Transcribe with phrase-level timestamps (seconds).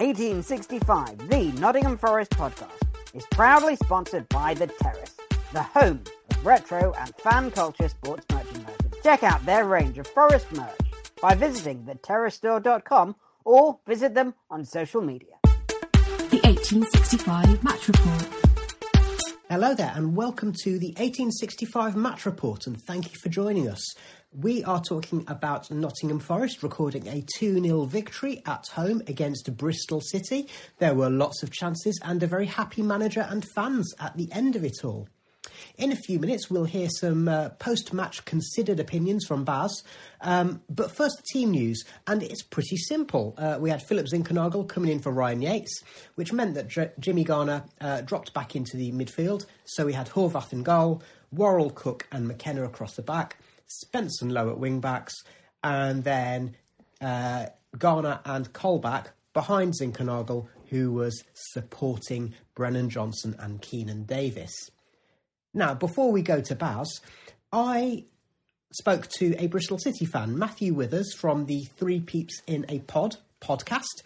[0.00, 2.72] 1865, the Nottingham Forest podcast,
[3.12, 5.14] is proudly sponsored by The Terrace,
[5.52, 8.78] the home of retro and fan culture sports merchandise.
[9.02, 10.78] Check out their range of forest merch
[11.20, 15.34] by visiting theterracestore.com or visit them on social media.
[15.42, 18.39] The 1865 Match Report.
[19.50, 23.84] Hello there, and welcome to the 1865 Match Report, and thank you for joining us.
[24.32, 30.00] We are talking about Nottingham Forest recording a 2 0 victory at home against Bristol
[30.02, 30.46] City.
[30.78, 34.54] There were lots of chances and a very happy manager and fans at the end
[34.54, 35.08] of it all.
[35.76, 39.82] In a few minutes, we'll hear some uh, post match considered opinions from Baz.
[40.20, 43.34] Um, but first, the team news, and it's pretty simple.
[43.38, 45.82] Uh, we had Philip Zinckernagel coming in for Ryan Yates,
[46.14, 49.46] which meant that Jimmy Garner uh, dropped back into the midfield.
[49.64, 53.36] So we had Horvath in goal, Worrall, Cook, and McKenna across the back.
[53.66, 55.14] Spence and Lowe at wing backs,
[55.62, 56.56] and then
[57.00, 57.46] uh,
[57.78, 64.70] Garner and Colback behind Zinckernagel, who was supporting Brennan Johnson and Keinan Davis.
[65.52, 67.00] Now, before we go to Baz,
[67.52, 68.04] I
[68.72, 73.16] spoke to a Bristol City fan, Matthew Withers, from the Three Peaps in a Pod
[73.40, 74.02] podcast,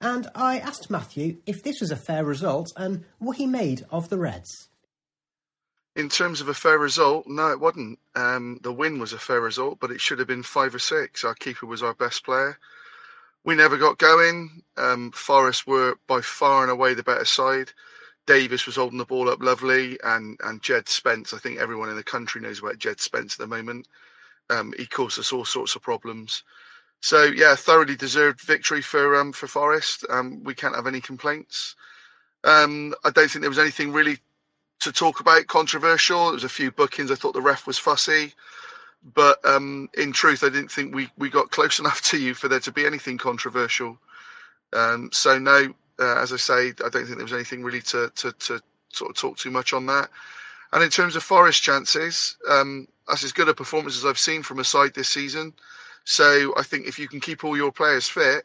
[0.00, 4.08] and I asked Matthew if this was a fair result and what he made of
[4.08, 4.68] the Reds
[5.98, 7.98] in terms of a fair result, no, it wasn't.
[8.14, 11.24] Um, the win was a fair result, but it should have been five or six.
[11.24, 12.56] Our keeper was our best player.
[13.44, 14.62] We never got going.
[14.76, 17.72] Um, Forest were by far and away the better side.
[18.28, 21.32] Davis was holding the ball up lovely, and and Jed Spence.
[21.32, 23.88] I think everyone in the country knows about Jed Spence at the moment.
[24.50, 26.44] Um, he caused us all sorts of problems.
[27.00, 30.04] So yeah, thoroughly deserved victory for um, for Forest.
[30.10, 31.74] Um, we can't have any complaints.
[32.44, 34.18] Um, I don't think there was anything really
[34.80, 36.26] to talk about controversial.
[36.26, 37.10] There was a few bookings.
[37.10, 38.34] I thought the ref was fussy,
[39.14, 42.48] but um, in truth, I didn't think we, we got close enough to you for
[42.48, 43.98] there to be anything controversial.
[44.74, 48.10] Um, so no, uh, as I say, I don't think there was anything really to,
[48.16, 48.60] to, to
[48.90, 50.10] sort of talk too much on that.
[50.72, 54.42] And in terms of Forest chances, um, that's as good a performance as I've seen
[54.42, 55.54] from a side this season.
[56.04, 58.44] So I think if you can keep all your players fit,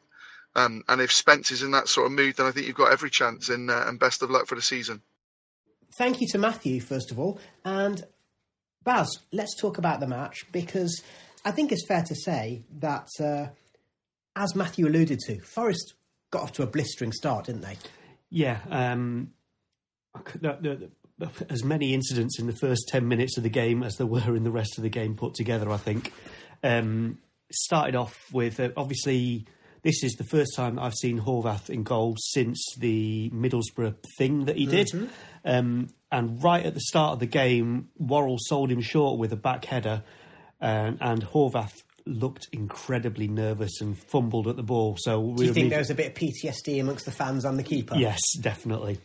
[0.56, 2.92] um, and if Spence is in that sort of mood, then I think you've got
[2.92, 3.50] every chance.
[3.50, 5.02] And, uh, and best of luck for the season
[5.96, 7.40] thank you to Matthew, first of all.
[7.64, 8.04] And
[8.84, 11.02] Baz, let's talk about the match because
[11.46, 13.48] I think it's fair to say that, uh,
[14.36, 15.94] as Matthew alluded to, Forest
[16.34, 17.78] got off to a blistering start, didn't they?
[18.32, 18.60] Yeah.
[18.70, 19.34] Um,
[20.42, 20.90] the,
[21.20, 24.36] the, as many incidents in the first 10 minutes of the game as there were
[24.36, 26.12] in the rest of the game put together, I think.
[26.64, 27.20] Um,
[27.52, 29.46] started off with uh, obviously
[29.84, 34.58] this is the first time I've seen Horvath in goal since the Middlesbrough thing that
[34.58, 34.88] he did.
[34.88, 35.06] Mm-hmm.
[35.46, 39.36] Um, and right at the start of the game, Worrall sold him short with a
[39.36, 40.04] back header,
[40.62, 44.98] and, and Horvath looked incredibly nervous and fumbled at the ball.
[45.00, 47.64] So, do you think there was a bit of PTSD amongst the fans and the
[47.64, 47.96] keeper?
[47.96, 49.00] Yes, definitely.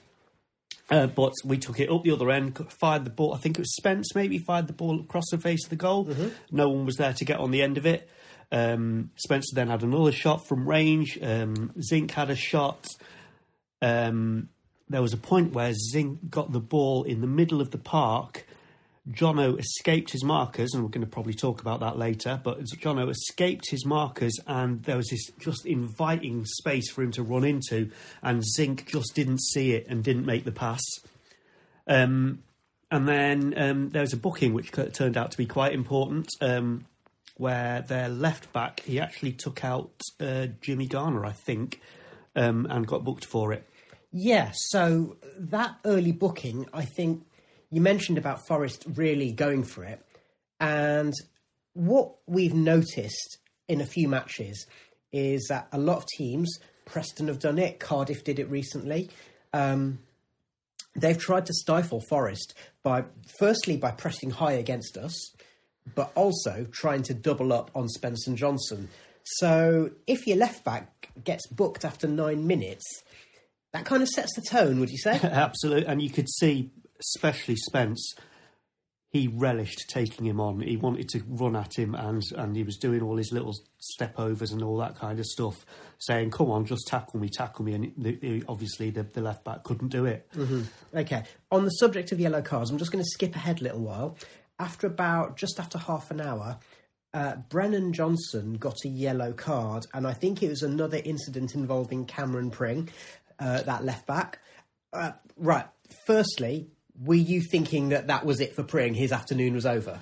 [0.91, 3.35] Uh, but we took it up the other end, fired the ball.
[3.35, 6.07] I think it was Spence maybe fired the ball across the face of the goal.
[6.07, 6.29] Mm-hmm.
[6.51, 8.09] No one was there to get on the end of it.
[8.51, 11.19] Um, Spencer then had another shot from range.
[11.21, 12.87] Um, Zink had a shot.
[13.83, 14.49] Um,
[14.89, 18.47] there was a point where Zink got the ball in the middle of the park.
[19.11, 22.41] Jono escaped his markers, and we're going to probably talk about that later.
[22.43, 27.23] But Jono escaped his markers, and there was this just inviting space for him to
[27.23, 27.91] run into,
[28.23, 30.83] and Zink just didn't see it and didn't make the pass.
[31.87, 32.43] Um,
[32.91, 36.85] and then um, there was a booking which turned out to be quite important, um,
[37.37, 39.91] where their left back he actually took out
[40.21, 41.81] uh, Jimmy Garner, I think,
[42.37, 43.65] um, and got booked for it.
[44.11, 47.25] Yeah, so that early booking, I think
[47.71, 50.05] you mentioned about Forest really going for it.
[50.61, 51.13] And
[51.75, 53.39] what we've noticed
[53.69, 54.67] in a few matches
[55.13, 57.79] is that a lot of teams Preston have done it.
[57.79, 59.11] Cardiff did it recently.
[59.53, 60.01] Um,
[60.97, 63.05] they've tried to stifle Forest by,
[63.39, 65.35] firstly, by pressing high against us,
[65.95, 68.89] but also trying to double up on Spence and Johnson.
[69.23, 72.85] So if your left back gets booked after nine minutes,
[73.73, 75.21] that kind of sets the tone, would you say?
[75.23, 78.15] Absolutely, and you could see, especially Spence,
[79.11, 80.61] he relished taking him on.
[80.61, 84.19] He wanted to run at him, and and he was doing all his little step
[84.19, 85.65] overs and all that kind of stuff,
[85.99, 89.45] saying, "Come on, just tackle me, tackle me." And the, the, obviously, the, the left
[89.45, 90.29] back couldn't do it.
[90.95, 91.23] Okay.
[91.51, 94.17] On the subject of yellow cards, I'm just going to skip ahead a little while.
[94.59, 96.59] After about just after half an hour,
[97.15, 102.05] uh, Brennan Johnson got a yellow card, and I think it was another incident involving
[102.05, 102.91] Cameron Pring,
[103.39, 104.41] uh, that left back.
[104.93, 105.67] Uh, right.
[106.07, 106.69] Firstly,
[107.03, 108.95] were you thinking that that was it for Pring?
[108.95, 110.01] His afternoon was over.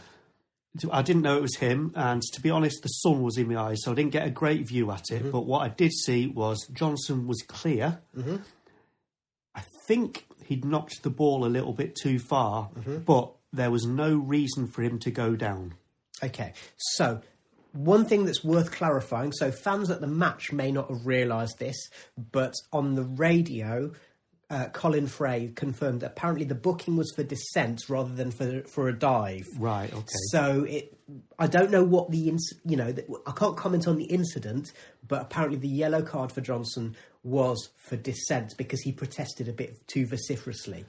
[0.93, 3.61] I didn't know it was him, and to be honest, the sun was in my
[3.61, 5.23] eyes, so I didn't get a great view at it.
[5.23, 5.31] Mm-hmm.
[5.31, 8.01] But what I did see was Johnson was clear.
[8.17, 8.37] Mm-hmm.
[9.55, 12.99] I think he'd knocked the ball a little bit too far, mm-hmm.
[12.99, 15.75] but there was no reason for him to go down.
[16.23, 17.23] Okay, so
[17.73, 21.77] one thing that's worth clarifying so, fans at the match may not have realised this,
[22.33, 23.93] but on the radio,
[24.49, 28.89] uh, Colin Fray confirmed that apparently the booking was for dissent rather than for for
[28.89, 29.47] a dive.
[29.59, 30.15] Right, okay.
[30.31, 30.97] So it,
[31.39, 34.73] I don't know what the inc- you know, the, I can't comment on the incident,
[35.07, 39.87] but apparently the yellow card for Johnson was for dissent because he protested a bit
[39.89, 40.85] too vociferously.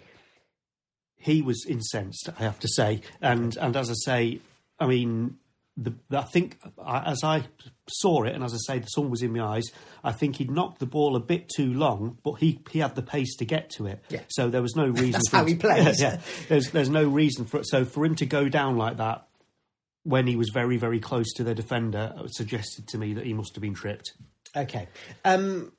[1.17, 4.39] he was incensed, I have to say, and and as I say,
[4.79, 5.37] I mean,
[5.77, 7.43] the, I think as I
[7.87, 9.65] saw it, and as I say, the sun was in my eyes.
[10.03, 13.03] I think he'd knocked the ball a bit too long, but he he had the
[13.03, 14.03] pace to get to it.
[14.09, 14.21] Yeah.
[14.29, 15.11] So there was no reason.
[15.11, 16.01] That's for how him he to- plays.
[16.01, 16.19] yeah,
[16.49, 17.67] there's there's no reason for it.
[17.67, 19.27] So for him to go down like that
[20.03, 23.33] when he was very very close to the defender it suggested to me that he
[23.33, 24.13] must have been tripped.
[24.55, 24.87] Okay.
[25.25, 25.71] Um,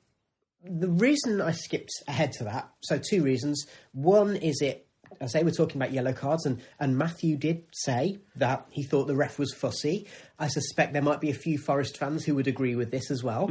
[0.63, 3.65] the reason I skipped ahead to that, so two reasons.
[3.93, 4.87] One is it,
[5.21, 9.07] I say we're talking about yellow cards, and, and Matthew did say that he thought
[9.07, 10.07] the ref was fussy.
[10.37, 13.23] I suspect there might be a few Forest fans who would agree with this as
[13.23, 13.49] well.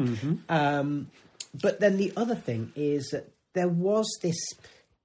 [0.49, 1.10] Um,
[1.60, 4.37] but then the other thing is that there was this.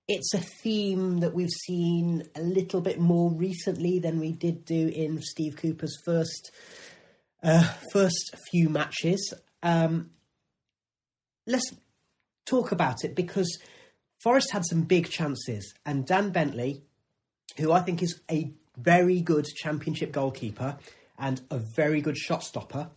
[0.07, 4.89] It's a theme that we've seen a little bit more recently than we did do
[4.89, 6.51] in Steve Cooper's first
[7.41, 9.33] uh, first few matches.
[9.61, 10.11] Um,
[11.47, 11.73] let's
[12.45, 13.59] talk about it because
[14.23, 16.83] Forest had some big chances, and Dan Bentley,
[17.57, 20.77] who I think is a very good championship goalkeeper
[21.19, 22.89] and a very good shot stopper,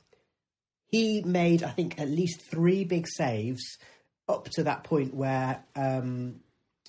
[0.87, 3.78] he made I think at least three big saves
[4.28, 6.37] up to that point where um,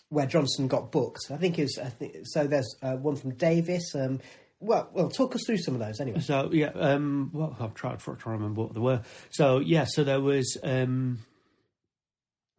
[0.09, 1.31] where Johnson got booked.
[1.31, 2.45] I think it was I so.
[2.45, 3.95] There's uh, one from Davis.
[3.95, 4.19] Um,
[4.59, 6.19] well, well, talk us through some of those anyway.
[6.19, 9.01] So yeah, um, well, I'm trying, trying to remember what they were.
[9.29, 11.19] So yeah, so there was um,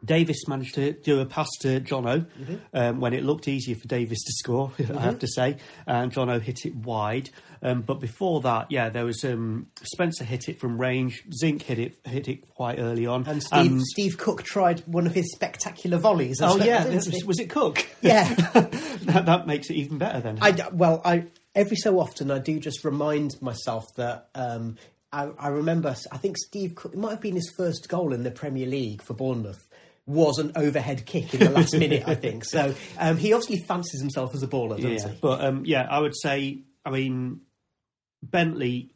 [0.05, 2.27] Davis managed to do a pass to Jono
[2.73, 4.73] um, when it looked easier for Davis to score.
[4.97, 5.57] I have to say,
[5.87, 7.31] and Jono hit it wide.
[7.63, 11.25] Um, but before that, yeah, there was um, Spencer hit it from range.
[11.35, 13.27] Zink hit it hit it quite early on.
[13.27, 16.41] And Steve, Steve Cook tried one of his spectacular volleys.
[16.41, 17.85] oh well, yeah, was, was it Cook?
[18.01, 18.33] Yeah.
[18.33, 20.39] that, that makes it even better then.
[20.41, 21.25] I well, I
[21.55, 24.77] every so often I do just remind myself that um,
[25.13, 25.97] I, I remember.
[26.13, 29.03] I think Steve Cook it might have been his first goal in the Premier League
[29.03, 29.68] for Bournemouth.
[30.09, 32.45] Was an overhead kick in the last minute, I think.
[32.47, 35.19] So um, he obviously fancies himself as a baller, doesn't yeah, he?
[35.21, 37.43] but um, yeah, I would say, I mean,
[38.23, 38.95] Bentley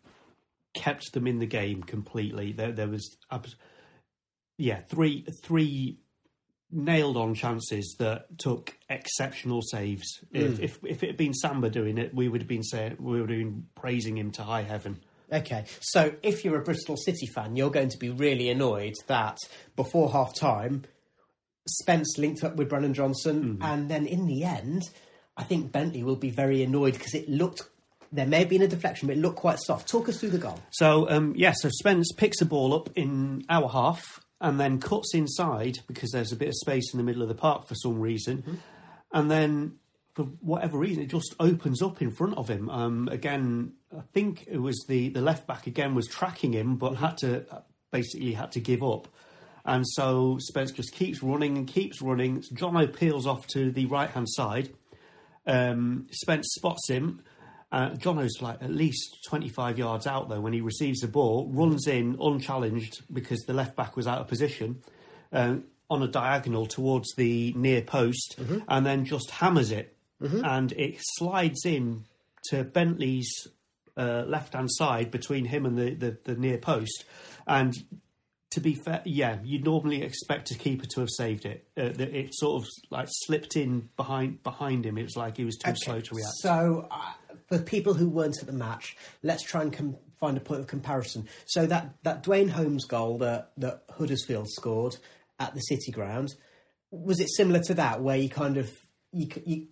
[0.72, 2.52] kept them in the game completely.
[2.52, 3.16] There, there was,
[4.56, 5.98] yeah, three three
[6.70, 10.24] nailed on chances that took exceptional saves.
[10.32, 13.20] If, if if it had been Samba doing it, we would have been saying we
[13.20, 15.00] would have been praising him to high heaven.
[15.32, 19.38] Okay, so if you're a Bristol City fan, you're going to be really annoyed that
[19.76, 20.84] before half time,
[21.66, 24.82] Spence linked up with Brennan Johnson, and then in the end,
[25.36, 27.62] I think Bentley will be very annoyed because it looked.
[28.10, 29.88] There may have been a deflection, but it looked quite soft.
[29.88, 30.60] Talk us through the goal.
[30.70, 35.14] So um, yeah, so Spence picks a ball up in our half and then cuts
[35.14, 38.00] inside because there's a bit of space in the middle of the park for some
[38.00, 38.60] reason,
[39.12, 39.78] and then
[40.14, 42.68] for whatever reason it just opens up in front of him.
[42.68, 46.96] Um, again, I think it was the the left back again was tracking him, but
[46.96, 47.46] had to
[47.92, 49.08] basically had to give up.
[49.64, 52.42] And so Spence just keeps running and keeps running.
[52.54, 54.70] Jono peels off to the right hand side.
[55.46, 57.22] Um, Spence spots him.
[57.70, 61.86] Uh, Jono's like at least 25 yards out though when he receives the ball, runs
[61.86, 64.82] in unchallenged because the left back was out of position
[65.32, 65.56] uh,
[65.88, 68.36] on a diagonal towards the near post
[68.68, 69.96] and then just hammers it.
[70.44, 72.04] And it slides in
[72.50, 73.48] to Bentley's
[73.96, 77.04] uh, left hand side between him and the, the, the near post.
[77.46, 77.74] And
[78.52, 81.66] To be fair, yeah, you'd normally expect a keeper to have saved it.
[81.76, 84.98] Uh, it sort of like slipped in behind behind him.
[84.98, 86.34] It was like he was too Okay, slow to react.
[86.40, 87.12] So, uh,
[87.48, 90.66] for people who weren't at the match, let's try and com- find a point of
[90.66, 91.28] comparison.
[91.46, 94.96] So that that Duane Holmes goal that that Huddersfield scored
[95.40, 96.34] at the City Ground
[96.90, 98.70] was it similar to that, where you kind of
[99.12, 99.66] you, you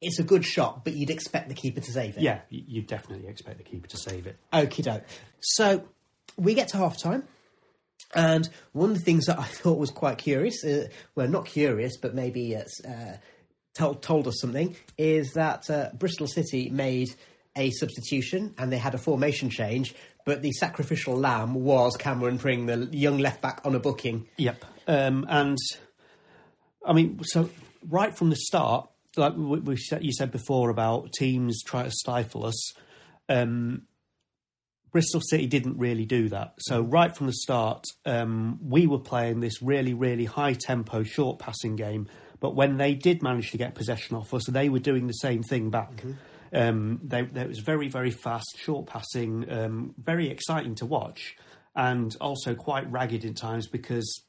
[0.00, 2.22] it's a good shot, but you'd expect the keeper to save it.
[2.22, 4.36] yeah, you you definitely expect the keeper to save it.
[4.52, 5.04] Okie doke.
[5.40, 5.84] So
[6.36, 7.22] we get to half time.
[8.14, 11.96] And one of the things that I thought was quite curious, uh, well, not curious,
[11.96, 13.18] but maybe it's, uh,
[13.74, 17.14] told, told us something, is that uh, Bristol City made
[17.56, 19.94] a substitution and they had a formation change,
[20.24, 24.26] but the sacrificial lamb was Cameron Pring, the young left back on a booking.
[24.36, 24.64] Yep.
[24.86, 25.58] Um, and
[26.84, 27.50] I mean, so
[27.88, 31.92] right from the start, like we, we said, you said before about teams trying to
[31.92, 32.72] stifle us.
[33.28, 33.82] Um,
[34.94, 36.54] Bristol City didn't really do that.
[36.60, 41.40] So right from the start, um, we were playing this really, really high tempo, short
[41.40, 42.06] passing game.
[42.38, 45.42] But when they did manage to get possession off us, they were doing the same
[45.42, 46.00] thing back.
[46.52, 51.34] Um, they, was very, very fast, short passing, um, very exciting to watch,
[51.74, 54.22] and also quite ragged in times because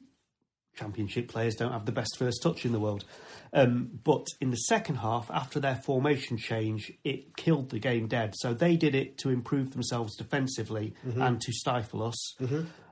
[0.86, 3.04] championship players don't have the best first touch in the world.
[3.52, 8.34] Um, but in the second half, after their formation change, it killed the game dead.
[8.36, 12.34] So they did it to improve themselves defensively and to stifle us.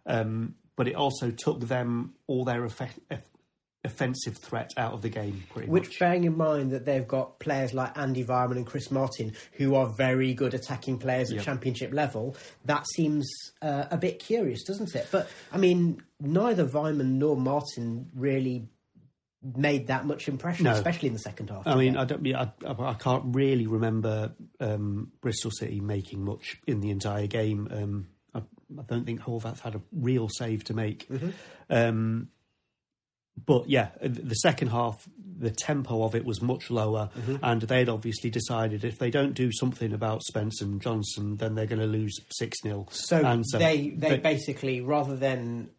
[0.07, 3.29] Um, but it also took them all their effe- eff-
[3.85, 5.99] offensive threat out of the game, pretty Which, much.
[5.99, 9.87] bearing in mind that they've got players like Andy Weimann and Chris Martin, who are
[9.87, 11.45] very good attacking players at Yep.
[11.45, 13.31] championship level, that seems
[13.63, 15.09] uh, a bit curious, doesn't it?
[15.13, 18.69] But I mean, neither Weimann nor Martin really
[19.57, 20.73] made that much impression, No.
[20.73, 21.67] especially in the second half.
[21.67, 21.97] I mean.
[21.97, 22.27] I don't.
[22.35, 27.69] I, I can't really remember um, Bristol City making much in the entire game.
[27.71, 28.39] Um, I,
[28.79, 31.09] I don't think Horvath had a real save to make.
[31.69, 32.29] Um,
[33.47, 35.07] but yeah, the second half,
[35.39, 37.11] the tempo of it was much lower,
[37.43, 41.67] and they'd obviously decided if they don't do something about Spence and Johnson, then they're
[41.67, 45.71] going to lose six 0 so, and they they basically rather than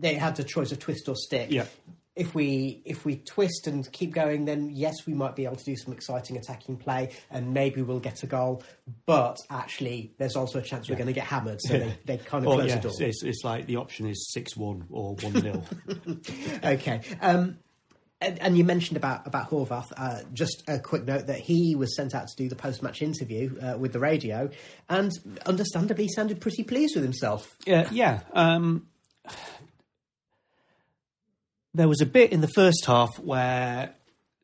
[0.00, 1.50] they had the choice of twist or stick.
[1.50, 1.66] Yeah.
[2.16, 5.64] If we if we twist and keep going, then yes, we might be able to
[5.64, 8.64] do some exciting attacking play, and maybe we'll get a goal.
[9.06, 11.60] But actually, there's also a chance we're going to get hammered.
[11.62, 12.92] So they, they kind of Or, close yeah, the door.
[12.98, 15.62] it's, it's like the option is six one or one 0
[16.64, 17.02] okay.
[17.20, 17.58] Um,
[18.20, 19.92] and, and you mentioned about about Horvath.
[19.96, 23.00] Uh, just a quick note that he was sent out to do the post match
[23.00, 24.50] interview uh, with the radio,
[24.88, 25.12] and
[25.46, 27.56] understandably sounded pretty pleased with himself.
[27.64, 28.22] Yeah, yeah.
[28.32, 28.88] Um,
[31.74, 33.94] there was a bit in the first half where,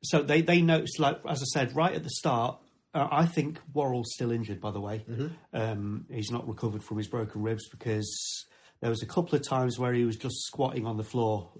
[0.03, 2.59] so they they noticed, like as I said, right at the start.
[2.93, 5.05] Uh, I think Worrall's still injured, by the way.
[5.53, 8.47] Um, he's not recovered from his broken ribs because
[8.81, 11.51] there was a couple of times where he was just squatting on the floor,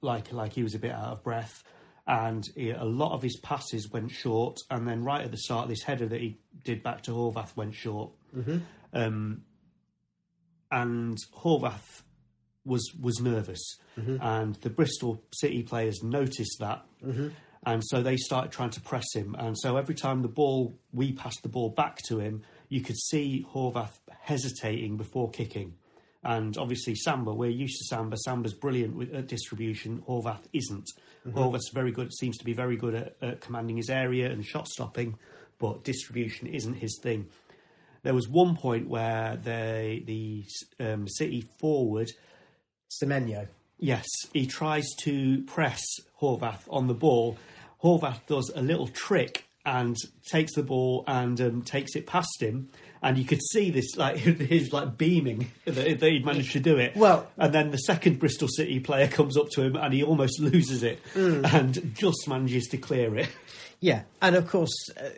[0.00, 1.62] like like he was a bit out of breath,
[2.08, 4.56] and he, a lot of his passes went short.
[4.68, 7.74] And then right at the start, this header that he did back to Horvath went
[7.74, 8.10] short.
[8.92, 9.42] Um,
[10.72, 12.02] and Horvath
[12.64, 14.16] was was nervous, mm-hmm.
[14.20, 17.28] and the Bristol City players noticed that, mm-hmm.
[17.64, 19.34] and so they started trying to press him.
[19.38, 22.98] And so every time the ball we passed the ball back to him, you could
[22.98, 25.74] see Horvath hesitating before kicking.
[26.22, 28.18] And obviously Samba, we're used to Samba.
[28.18, 30.02] Samba's brilliant with at distribution.
[30.06, 30.86] Horvath isn't.
[31.26, 31.38] Mm-hmm.
[31.38, 32.12] Horvath's very good.
[32.12, 35.18] Seems to be very good at, at commanding his area and shot stopping,
[35.58, 37.28] but distribution isn't his thing
[38.02, 40.44] there was one point where the the
[40.84, 42.10] um, City forward,
[42.90, 43.46] Semenyo.
[43.78, 45.80] yes, he tries to press
[46.20, 47.38] Horvath on the ball.
[47.82, 49.96] Horvath does a little trick and
[50.30, 52.68] takes the ball and um, takes it past him.
[53.02, 56.76] And you could see this, like he's like beaming that, that he'd managed to do
[56.78, 56.94] it.
[56.96, 60.40] Well- and then the second Bristol City player comes up to him and he almost
[60.40, 63.28] loses it and just manages to clear it.
[63.82, 64.70] Yeah, and of course,
[65.02, 65.08] uh,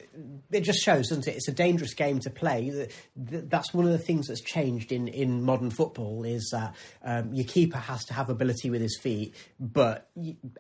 [0.52, 1.34] it just shows, doesn't it?
[1.34, 2.70] It's a dangerous game to play.
[2.70, 2.90] Th-
[3.30, 7.34] th- That's one of the things that's changed in, in modern football is that um,
[7.34, 10.08] your keeper has to have ability with his feet, but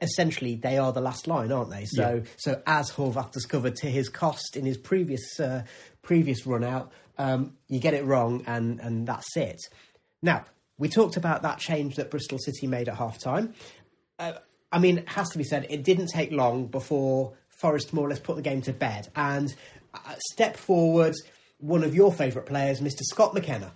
[0.00, 1.84] essentially they are the last line, aren't they?
[1.84, 2.30] So, Yeah.
[2.38, 5.62] so as Horvath discovered to his cost in his previous uh,
[6.02, 9.60] previous run out, um, you get it wrong, and and that's it.
[10.22, 10.44] Now
[10.76, 13.54] we talked about that change that Bristol City made at half time.
[14.18, 14.32] Uh,
[14.72, 18.10] I mean, it has to be said, it didn't take long before Forest more or
[18.10, 19.08] less put the game to bed.
[19.14, 19.54] And
[19.94, 21.14] uh, step forward,
[21.58, 23.02] one of your favourite players, Mr.
[23.02, 23.72] Scott McKenna.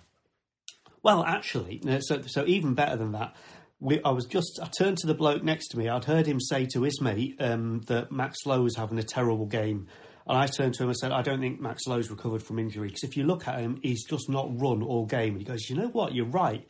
[1.03, 3.33] Well, actually, so so even better than that.
[3.79, 5.87] We, I was just I turned to the bloke next to me.
[5.87, 9.45] I'd heard him say to his mate um, that Max Lowe was having a terrible
[9.45, 9.87] game,
[10.27, 12.89] and I turned to him and said, "I don't think Max Lowe's recovered from injury
[12.89, 15.69] because if you look at him, he's just not run all game." And he goes,
[15.69, 16.13] "You know what?
[16.13, 16.67] You're right.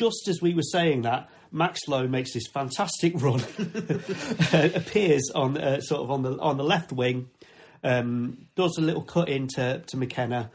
[0.00, 3.40] Just as we were saying that, Max Lowe makes this fantastic run,
[4.74, 7.28] appears on uh, sort of on the on the left wing,
[7.84, 10.50] um, does a little cut into to McKenna,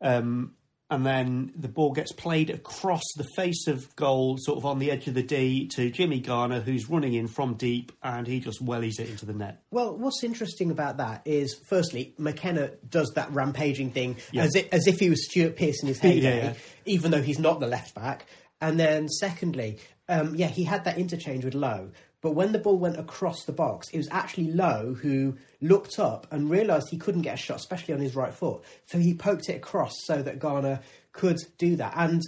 [0.00, 0.52] um,
[0.88, 4.90] and then the ball gets played across the face of goal, sort of on the
[4.90, 8.64] edge of the D, to Jimmy Garner, who's running in from deep, and he just
[8.64, 9.62] wellies it into the net.
[9.72, 14.44] Well, what's interesting about that is, firstly, McKenna does that rampaging thing Yeah.
[14.44, 16.54] as, if, as if he was Stuart Pearce in his heyday, Yeah, yeah.
[16.84, 18.26] even though he's not the left back.
[18.60, 21.90] And then, secondly, um, yeah, he had that interchange with Lowe.
[22.22, 26.26] But when the ball went across the box, it was actually Lowe who looked up
[26.32, 28.62] and realised he couldn't get a shot, especially on his right foot.
[28.86, 30.80] So he poked it across so that Garner
[31.12, 31.92] could do that.
[31.96, 32.22] And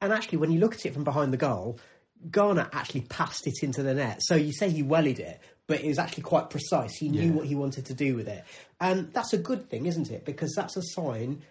[0.00, 1.78] and actually, when you look at it from behind the goal,
[2.30, 4.18] Garner actually passed it into the net.
[4.22, 6.94] So you say he wellied it, but it was actually quite precise.
[6.96, 7.32] He knew Yeah.
[7.32, 8.44] what he wanted to do with it.
[8.80, 10.24] And that's a good thing, isn't it?
[10.24, 11.42] Because that's a sign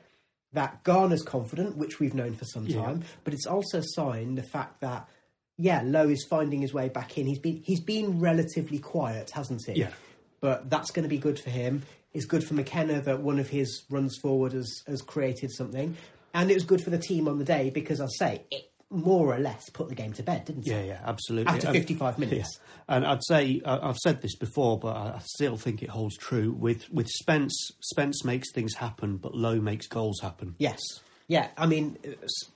[0.53, 2.83] that Garner's confident, which we've known for some Yeah.
[2.83, 5.07] time, but it's also a sign the fact that
[5.57, 7.27] yeah, Lowe is finding his way back in.
[7.27, 9.73] He's been he's been relatively quiet, hasn't he?
[9.73, 9.91] Yeah.
[10.39, 11.83] But that's going to be good for him.
[12.13, 15.95] It's good for McKenna that one of his runs forward has has created something,
[16.33, 19.33] and it was good for the team on the day because I'll say it more
[19.33, 20.71] or less put the game to bed, didn't it?
[20.71, 21.51] Yeah, yeah, absolutely.
[21.53, 22.59] After Um, 55 minutes.
[22.59, 22.95] Yeah.
[22.95, 26.51] And I'd say I've said this before, but I still think it holds true.
[26.51, 30.55] With with Spence, Spence makes things happen, but Lowe makes goals happen.
[30.59, 30.79] Yes.
[31.27, 31.97] Yeah, I mean,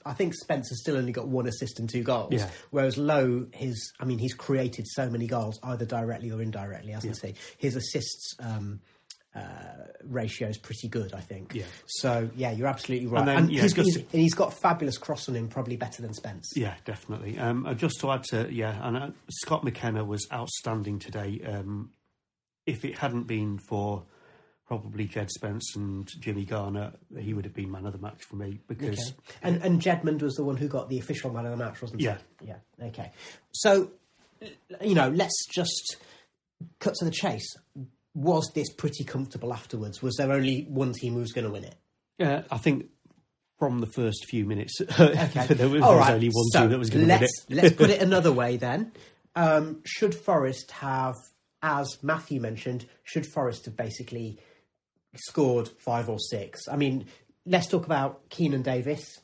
[0.05, 2.33] I think Spence has still only got one assist and two goals.
[2.33, 2.49] Yeah.
[2.71, 7.17] Whereas Lowe, his, I mean, he's created so many goals, either directly or indirectly, hasn't
[7.21, 7.35] he?
[7.57, 8.81] His assists um,
[9.35, 9.39] uh,
[10.03, 11.53] ratio is pretty good, I think.
[11.53, 11.63] Yeah.
[11.87, 13.21] So yeah, you're absolutely right.
[13.27, 16.13] And And, yeah, he's, he's- and he's got fabulous cross on him, probably better than
[16.13, 16.53] Spence.
[16.55, 17.37] Yeah, definitely.
[17.37, 21.41] Um, uh, just to add to yeah, and uh, Scott McKenna was outstanding today.
[21.45, 21.91] Um,
[22.65, 24.03] if it hadn't been for
[24.67, 28.35] probably Jed Spence and Jimmy Garner, he would have been man of the match for
[28.37, 29.37] me because Okay.
[29.43, 32.01] And and Jedmond was the one who got the official man of the match, wasn't
[32.01, 32.17] Yeah.
[32.41, 32.47] he?
[32.47, 32.55] Yeah.
[32.87, 33.11] Okay.
[33.51, 33.91] So,
[34.81, 35.97] you know, let's just
[36.79, 37.47] cut to the chase.
[38.15, 40.01] Was this pretty comfortable afterwards?
[40.01, 41.75] Was there only one team who was going to win it?
[42.19, 42.87] uh, I think
[43.59, 45.45] from the first few minutes Okay.
[45.47, 46.13] there was, there was right.
[46.13, 47.21] only one so team that was going to win it.
[47.21, 48.91] let's, let's put it another way then.
[49.35, 51.15] Um, should Forest have,
[51.61, 54.39] as Matthew mentioned, should Forest have basically
[55.15, 56.67] scored five or six?
[56.69, 57.05] I mean,
[57.45, 59.19] let's talk about Keinan Davis.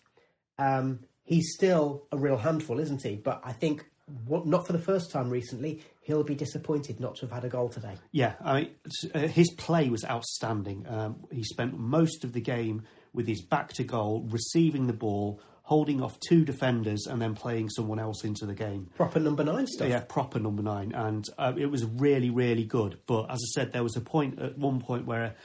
[0.58, 3.16] Um, he's still a real handful, isn't he?
[3.16, 3.86] But I think,
[4.28, 7.70] not for the first time recently, he'll be disappointed not to have had a goal
[7.70, 7.96] today.
[8.12, 8.70] Yeah, I mean,
[9.14, 10.86] uh, his play was outstanding.
[10.88, 15.42] Um, he spent most of the game with his back to goal, receiving the ball,
[15.64, 18.90] holding off two defenders, and then playing someone else into the game.
[18.96, 19.90] Proper number nine stuff.
[19.90, 23.00] Yeah, proper number nine, and uh, it was really, really good.
[23.06, 25.36] But as I said, there was a point at one point where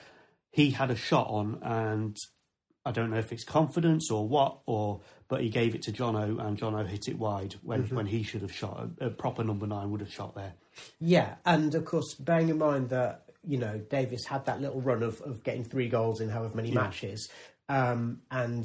[0.51, 2.17] he had a shot on, and
[2.87, 6.41] I don't know if it's confidence or what, or but he gave it to Jono,
[6.41, 8.89] and Jono hit it wide when when he should have shot.
[9.01, 10.55] A, a proper number nine would have shot there.
[11.01, 15.03] Yeah, and of course, bearing in mind that you know Davis had that little run
[15.03, 17.29] of, of getting three goals in however many matches,
[17.69, 18.65] um, and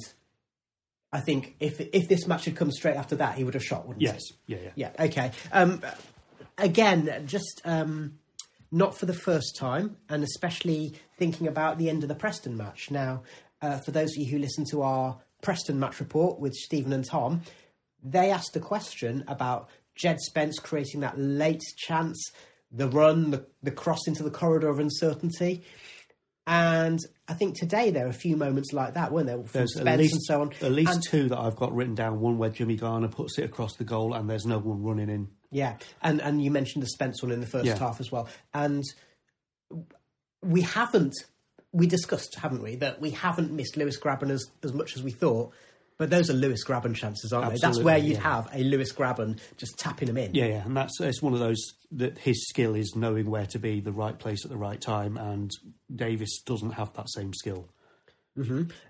[1.12, 3.88] I think if if this match had come straight after that, he would have shot,
[3.88, 4.54] wouldn't Yes, he?
[4.54, 4.92] yeah, yeah.
[4.98, 5.06] Yeah.
[5.06, 5.32] Okay.
[5.52, 5.82] Um,
[6.58, 8.20] again, just um,
[8.72, 12.92] not for the first time, and especially thinking about the end of the Preston match.
[12.92, 13.24] Now,
[13.62, 17.06] uh, for those of you who listen to our Preston match report with Stephen and
[17.06, 17.42] Tom,
[18.04, 22.32] they asked a question about Jed Spence creating that late chance,
[22.72, 25.64] the run, the, the cross into the corridor of uncertainty.
[26.48, 29.38] And I think today there are a few moments like that, weren't there?
[29.38, 30.52] From There's Spence at least and so on.
[30.62, 32.20] at least And- two that I've got written down.
[32.20, 35.28] One where Jimmy Garner puts it across the goal, and there's no one running in.
[35.52, 37.78] Yeah, and and you mentioned the Spence one in the first Yeah.
[37.78, 38.84] half as well, and
[40.42, 41.14] we haven't
[41.72, 45.12] we discussed, haven't we, that we haven't missed Lewis Grabban as as much as we
[45.12, 45.54] thought.
[45.98, 47.60] But those are Lewis Grabban chances, aren't they?
[47.62, 48.22] That's where you'd yeah.
[48.22, 50.34] have a Lewis Grabban just tapping them in.
[50.34, 51.60] Yeah, yeah, and that's it's one of those
[51.92, 55.16] that his skill is knowing where to be, the right place at the right time,
[55.16, 55.52] and
[55.94, 57.70] Davis doesn't have that same skill.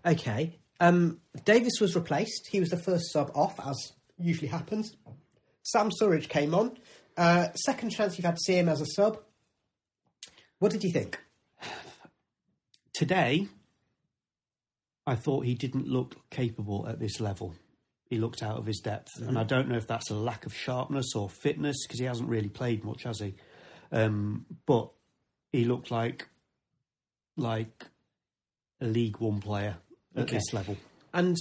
[0.06, 0.58] Okay.
[0.80, 2.48] Um, Davis was replaced.
[2.50, 4.96] He was the first sub off, as usually happens.
[5.64, 6.78] Sam Surridge came on.
[7.18, 9.20] Uh, second chance you've had to see him as a sub.
[10.60, 11.20] What did you think?
[13.02, 13.48] Today,
[15.08, 17.56] I thought he didn't look capable at this level.
[18.04, 20.54] He looked out of his depth, and I don't know if that's a lack of
[20.54, 23.34] sharpness or fitness because he hasn't really played much, has he?
[23.92, 24.92] Um, but
[25.52, 26.28] he looked like
[27.38, 27.88] like
[28.80, 29.78] a League One player
[30.16, 30.36] at Okay.
[30.36, 30.78] this level.
[31.12, 31.38] And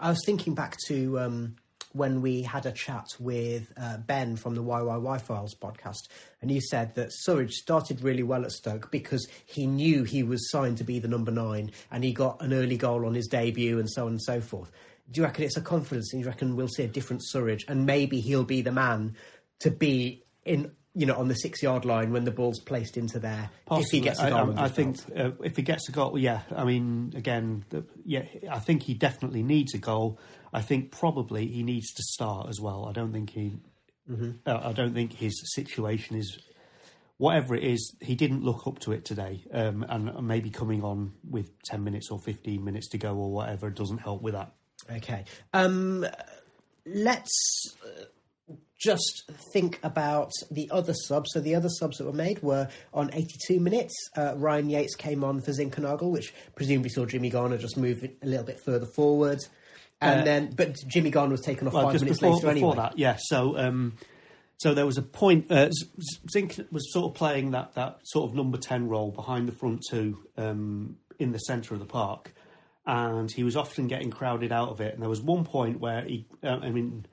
[0.00, 1.56] I was thinking back to um,
[1.92, 6.08] when we had a chat with uh, Ben from the YYY Files podcast,
[6.40, 10.50] and you said that Surridge started really well at Stoke because he knew he was
[10.50, 13.78] signed to be the number nine, and he got an early goal on his debut,
[13.78, 14.70] and so on and so forth.
[15.10, 16.12] do you reckon it's a confidence?
[16.12, 19.16] And you reckon we'll see a different Surridge, and maybe he'll be the man
[19.60, 23.18] to be in, you know, on the six yard line when the ball's placed into
[23.20, 24.38] there if he gets a I, goal.
[24.38, 26.40] I- under I think uh, if he gets a goal, yeah.
[26.54, 30.18] I mean, again, the, yeah, I think he definitely needs a goal.
[30.52, 32.86] I think probably he needs to start as well.
[32.88, 33.56] I don't think he,
[34.10, 34.30] Mm-hmm.
[34.46, 36.38] uh, I don't think his situation is
[37.18, 37.94] whatever it is.
[38.00, 42.10] He didn't look up to it today, um, and maybe coming on with ten minutes
[42.10, 44.52] or fifteen minutes to go or whatever doesn't help with that.
[44.90, 45.24] Okay.
[45.52, 46.06] Um,
[46.86, 48.04] let's uh,
[48.78, 51.30] just think about the other subs.
[51.32, 53.94] So the other subs that were made were on 82 minutes.
[54.16, 58.16] Uh, Ryan Yates came on for Zinckernagel, which presumably saw Jimmy Garner just move it
[58.22, 59.40] a little bit further forward.
[60.00, 62.70] And Uh, then, but Jimmy Garner was taken off Well, five minutes before, later before
[62.70, 62.76] anyway.
[62.76, 63.16] that, yeah.
[63.18, 63.96] So, um,
[64.58, 65.50] so there was a point.
[65.50, 65.70] Uh,
[66.30, 69.82] Zink was sort of playing that that sort of number ten role behind the front
[69.90, 72.32] two um, in the centre of the park,
[72.86, 74.94] and he was often getting crowded out of it.
[74.94, 77.06] And there was one point where he, uh, I mean,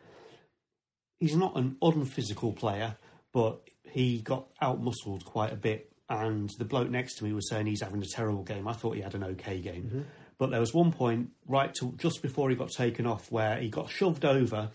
[1.19, 2.97] he's not an unphysical player,
[3.33, 5.91] but he got out muscled quite a bit.
[6.07, 8.67] And the bloke next to me was saying he's having a terrible game.
[8.67, 9.83] I thought he had an okay game.
[9.83, 10.01] Mm-hmm.
[10.37, 13.69] But there was one point right to just before he got taken off where he
[13.69, 14.69] got shoved over,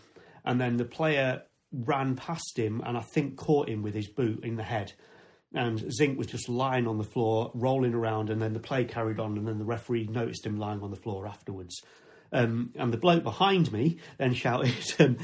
[0.45, 4.45] and then the player ran past him and I think caught him with his boot
[4.45, 4.93] in the head.
[5.53, 9.19] And Zink was just lying on the floor, rolling around, and then the play carried
[9.19, 11.77] on, and then the referee noticed him lying on the floor afterwards.
[12.33, 15.19] Um, and the bloke behind me then shouted, um,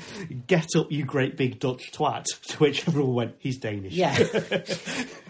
[0.48, 4.12] "Get up, you great big Dutch twat!" To which everyone went, "He's Danish." Yeah.
[4.18, 4.18] I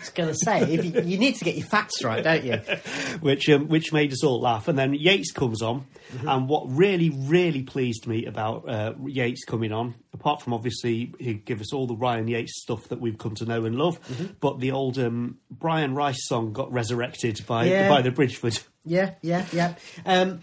[0.01, 2.57] was going to say, if you, you need to get your facts right, don't you?
[3.21, 4.69] which um, which made us all laugh.
[4.69, 5.87] And then Yates comes on,
[6.27, 11.35] and what really really pleased me about uh, Yates coming on, apart from obviously he
[11.35, 13.99] give us all the Ryan Yates stuff that we've come to know and love,
[14.41, 17.89] but the old um, Brian Rice song got resurrected by Yeah.
[17.89, 18.59] by the Bridgford.
[18.85, 19.75] Yeah, yeah, yeah.
[20.07, 20.41] Um,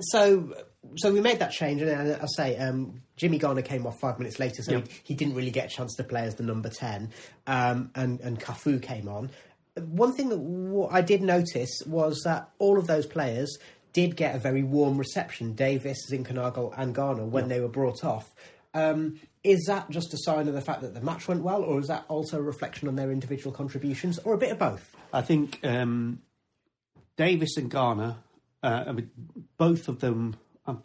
[0.00, 0.54] so,
[0.96, 4.38] so we made that change, and I'll say um, Jimmy Garner came off five minutes
[4.38, 4.88] later, so Yep.
[4.88, 7.10] he, he didn't really get a chance to play as the number ten,
[7.46, 9.30] um, and and Cafu came on.
[9.76, 13.56] One thing that w- I did notice was that all of those players
[13.92, 15.54] did get a very warm reception.
[15.54, 18.34] Davis, Zinckernagel, and Garner when they were brought off.
[18.74, 21.78] Um, is that just a sign of the fact that the match went well, or
[21.80, 24.94] is that also a reflection on their individual contributions, or a bit of both?
[25.12, 26.20] I think um,
[27.16, 28.16] Davis and Garner,
[28.62, 29.10] uh, I mean,
[29.56, 30.36] both of them.
[30.66, 30.82] Um,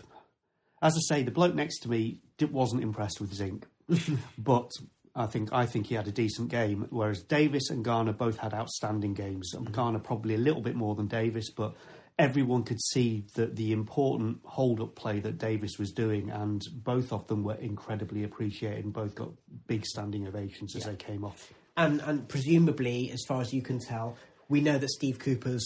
[0.82, 3.66] as I say, the bloke next to me wasn't impressed with Zink,
[4.38, 4.70] but
[5.16, 6.88] I think I think he had a decent game.
[6.90, 9.54] Whereas Davis and Garner both had outstanding games.
[9.56, 11.74] Um, Garner probably a little bit more than Davis, but
[12.20, 17.28] everyone could see that the important hold-up play that Davis was doing, and both of
[17.28, 18.86] them were incredibly appreciated.
[18.86, 19.30] and Both got
[19.68, 21.52] big standing ovations as they came off.
[21.76, 24.18] And and presumably, as far as you can tell,
[24.50, 25.66] we know that Steve Cooper's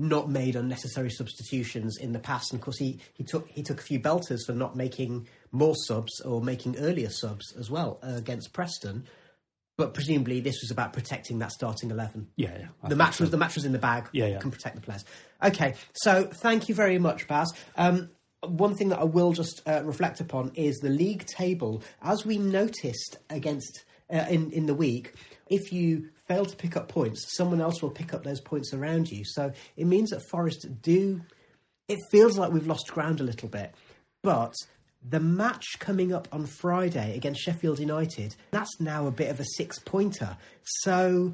[0.00, 2.52] not made unnecessary substitutions in the past.
[2.52, 5.74] And of course, he, he took he took a few belters for not making more
[5.76, 9.06] subs or making earlier subs as well uh, against Preston.
[9.76, 12.28] But presumably, this was about protecting that starting eleven.
[12.36, 12.68] Yeah, yeah.
[12.82, 13.24] I The match so.
[13.24, 14.08] was the match was in the bag.
[14.12, 14.38] Yeah, yeah.
[14.38, 15.04] Can protect the players.
[15.42, 17.52] Okay, so thank you very much, Baz.
[17.76, 18.10] Um,
[18.42, 21.82] one thing that I will just uh, reflect upon is the league table.
[22.02, 25.14] As we noticed against uh, in in the week,
[25.48, 29.10] if you fail to pick up points, someone else will pick up those points around
[29.10, 29.24] you.
[29.24, 31.22] So it means that Forest do.
[31.88, 33.74] It feels like we've lost ground a little bit,
[34.22, 34.54] but
[35.02, 39.44] the match coming up on Friday against Sheffield United, that's now a bit of a
[39.56, 40.36] six pointer.
[40.62, 41.32] So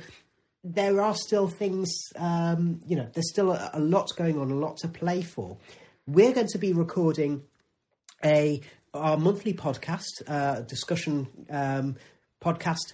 [0.62, 4.54] there are still things, um, you know, there's still a, a lot going on, a
[4.54, 5.58] lot to play for.
[6.06, 7.42] We're going to be recording
[8.24, 8.60] a
[8.94, 11.96] our monthly podcast, uh, discussion um,
[12.40, 12.92] podcast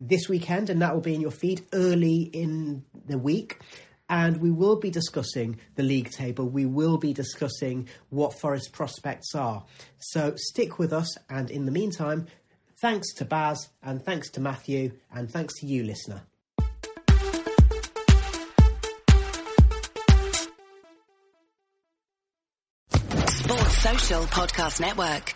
[0.00, 3.60] this weekend, and that will be in your feed early in the week.
[4.10, 6.48] And we will be discussing the league table.
[6.48, 9.64] We will be discussing what Forest prospects are.
[9.98, 11.14] So stick with us.
[11.28, 12.26] And in the meantime,
[12.80, 16.22] thanks to Baz, and thanks to Matthew, and thanks to you, listener.
[23.28, 25.34] Sports Social Podcast Network.